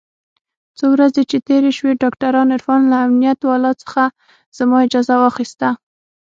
څو 0.77 0.85
ورځې 0.95 1.23
چې 1.29 1.37
تېرې 1.47 1.71
سوې 1.77 1.93
ډاکتر 2.03 2.31
عرفان 2.53 2.81
له 2.91 2.97
امنيت 3.05 3.39
والاو 3.43 3.79
څخه 3.83 4.03
زما 4.57 4.77
اجازه 4.85 5.13
واخيسته. 5.19 5.69